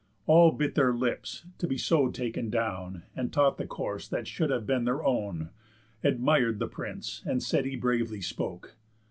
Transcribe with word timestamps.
All 0.25 0.51
bit 0.51 0.73
their 0.73 0.95
lips 0.95 1.45
to 1.59 1.67
be 1.67 1.77
so 1.77 2.09
taken 2.09 2.49
down, 2.49 3.03
And 3.15 3.31
taught 3.31 3.59
the 3.59 3.67
course 3.67 4.07
that 4.07 4.27
should 4.27 4.49
have 4.49 4.65
been 4.65 4.85
their 4.85 5.03
own, 5.05 5.51
Admir'd 6.03 6.57
the 6.57 6.65
prince; 6.65 7.21
and 7.23 7.43
said 7.43 7.65
he 7.65 7.75
bravely 7.75 8.21
spoke. 8.21 8.75